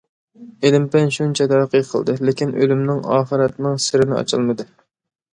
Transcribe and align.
ئىلىم-پەن 0.67 1.09
شۇنچە 1.17 1.45
تەرەققىي 1.51 1.83
قىلدى، 1.89 2.15
لېكىن 2.29 2.53
ئۆلۈمنىڭ، 2.61 3.03
ئاخىرەتنىڭ 3.17 3.77
سىرىنى 3.89 4.17
ئاچالمىدى. 4.21 4.67